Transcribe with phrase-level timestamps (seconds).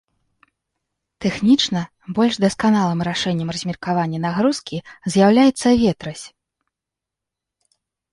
[1.23, 1.81] Тэхнічна
[2.19, 4.77] больш дасканалым рашэннем размеркавання нагрузкі
[5.17, 6.25] з'яўляецца ветразь.